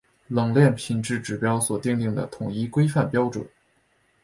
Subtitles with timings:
[0.29, 3.45] 冷链品质指标所订定的统一规范准则。